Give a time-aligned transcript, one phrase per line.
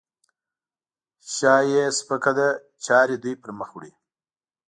[1.33, 2.49] شا یې سپکه ده؛
[2.85, 3.91] چارې دوی پرمخ وړي.